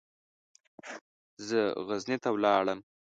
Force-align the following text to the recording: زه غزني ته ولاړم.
زه 1.47 1.59
غزني 1.87 2.17
ته 2.23 2.29
ولاړم. 2.31 2.79